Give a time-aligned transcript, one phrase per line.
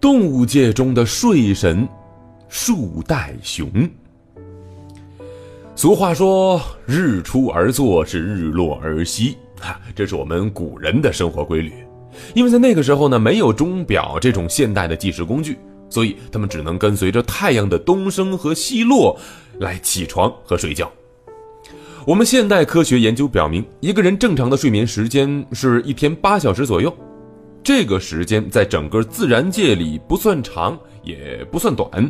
[0.00, 1.88] 动物界中的睡神——
[2.48, 3.68] 树袋熊。
[5.74, 11.72] 俗话说：“日出而作，是日落而息。”哈，这是我们古人的生活规律。
[12.34, 15.58] 因为在那个时候呢，没有钟表这种现代的计时工具，
[15.90, 19.18] 所以他们只能跟随着太阳的东升和西落
[19.58, 20.90] 来起床和睡觉。
[22.06, 26.94] 我们现代科学研究表明，一个人正常的睡眠时间是一天八小时左右。
[27.66, 32.08] 这个时间在整个自然界里不算长，也不算短。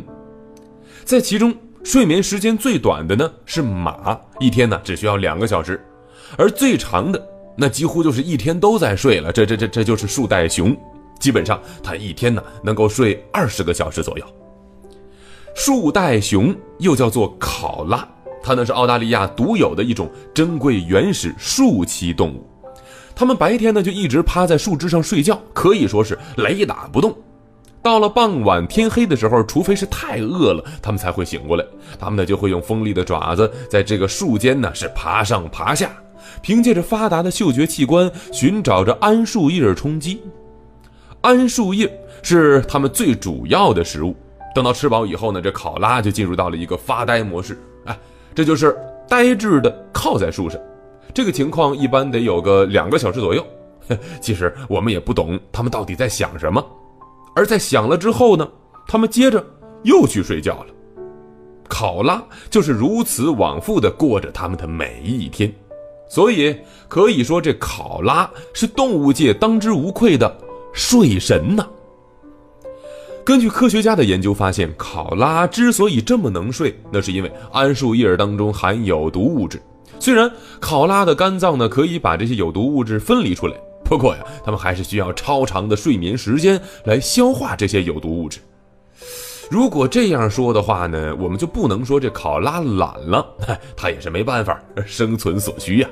[1.03, 1.51] 在其中，
[1.83, 5.83] 睡眠时间最短的呢是马，一天呢只需要两个小时，
[6.37, 7.27] 而最长的。
[7.57, 10.77] 那几乎就是一天都在睡了，这这这这就是树袋熊，
[11.19, 14.25] 基本上它一天呢能够睡二十个小时左右。
[15.55, 18.07] 树袋熊又叫做考拉，
[18.43, 22.47] 它呢是澳大利亚独有的一种珍贵原始树栖动物。
[23.17, 27.11] 它们白天呢就一直趴在树枝上睡觉，可以说是雷打不动。
[27.81, 31.65] 到了傍晚天黑的时候，除非是太饿了，它们才会醒过来。
[31.97, 35.89] 它们呢就会用锋利的爪子在这个树间呢是爬上爬下。
[36.43, 40.21] 凭借着发达的嗅觉器官，寻找着桉树叶充饥。
[41.23, 44.15] 桉树叶是它们最主要的食物。
[44.53, 47.59] 等到吃饱以后呢，这考拉就进入到了一个发呆模式。
[47.85, 47.97] 哎，
[48.35, 48.77] 这就是
[49.09, 50.61] 呆滞的靠在树上。
[51.13, 53.45] 这个情况一般得有个两个小时左右。
[54.21, 56.63] 其实我们也不懂他们到底在想什么。
[57.35, 58.47] 而在想了之后呢，
[58.87, 59.43] 他们接着
[59.83, 60.67] 又去睡觉了。
[61.69, 65.53] 考拉就是如此往复地过着他们的每一天。
[66.09, 66.55] 所以
[66.87, 70.37] 可以说，这考拉是动物界当之无愧的
[70.73, 71.67] 睡神呐。
[73.25, 79.61] 根据科学家的研究发现，考拉之所以这么能睡，那是因为桉树叶当中含有毒物质。
[79.99, 88.39] 虽然考拉的肝脏呢可以把这些有毒物质分离出来，不过呀，它们还是需要超长的睡眠时间来消化这些有毒物质。
[89.49, 93.25] 如果这样说的话呢，我们就不能说这考拉懒了，
[93.77, 95.89] 它也是没办法，生存所需呀。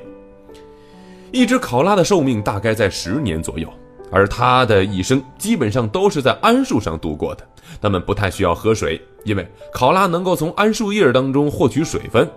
[1.31, 3.67] 一只考拉的寿命大概在十年左右，
[4.11, 7.47] 而它的一生基本上都是在桉树上度过的。
[7.81, 12.29] 它们不太需要喝水，因为考拉能够从桉树叶当中获取水分。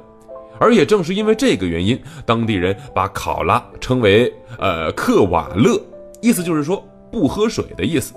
[0.61, 5.81] 而也正是因为这个原因，当地人把考拉称为“呃克瓦勒”，
[6.21, 8.15] 意思就是说不喝水的意思。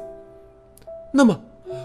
[1.13, 1.39] 那么。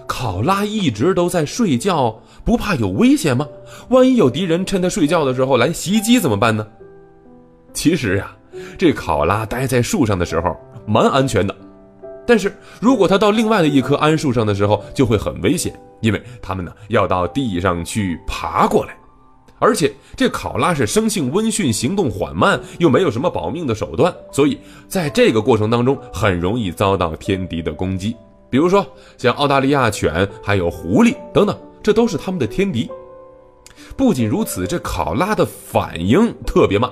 [0.09, 3.47] 考拉一直都在睡觉，不怕有危险吗？
[3.89, 6.66] 万一有敌人趁他睡觉的时候来袭击怎么办呢？
[7.72, 8.37] 其实呀，
[8.78, 10.56] 这考拉待在树上的时候
[10.87, 11.55] 蛮安全的，
[12.27, 18.97] 但是如果他到另外的一棵桉树上的时候，就会很危险，因为他们呢要到地上去爬过来，
[19.59, 28.15] 而且这考拉是生性温驯，行动缓慢，又没有什么保命的手段，所以在这个过程当中很容易遭到天敌的攻击。
[28.50, 28.87] 比如说，
[29.19, 32.89] 像澳大利亚犬、还有狐狸等等，这都是他们的天敌。
[33.97, 36.91] 不仅如此，这考拉的反应特别慢。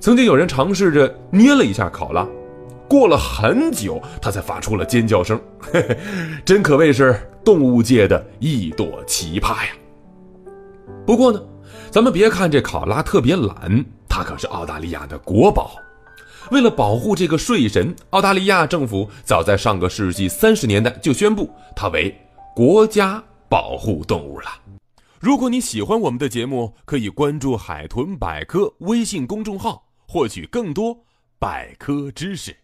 [0.00, 2.26] 曾经有人尝试着捏了一下考拉，
[2.88, 5.38] 过了很久，它才发出了尖叫声。
[5.60, 5.98] 嘿嘿，
[6.44, 9.72] 真可谓是动物界的一朵奇葩呀。
[11.04, 11.42] 不过呢，
[11.90, 15.76] 咱们别看这考拉特别懒，它可是澳大利亚的国宝。
[16.50, 22.12] 为了保护这个睡神，澳大利亚政府早在上个世纪三十年代就宣布它为
[22.56, 24.46] 国家保护动物了。
[25.20, 30.96] 如果你喜欢我们的节目，可以关注“海豚百科”微信公众号，获取更多
[31.38, 32.56] 百科知识。